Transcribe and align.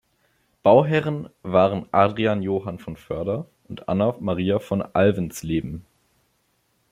Bauherren 0.63 1.29
waren 1.43 1.87
Adrian 1.91 2.41
Johann 2.41 2.79
von 2.79 2.95
Förder 2.97 3.45
und 3.69 3.87
Anna 3.87 4.15
Maria 4.19 4.57
von 4.57 4.81
Alvensleben. 4.81 5.85